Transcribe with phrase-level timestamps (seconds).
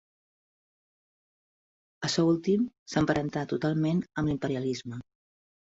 [2.09, 2.65] Açò últim
[2.95, 5.03] s'emparenta totalment amb l'imperialisme.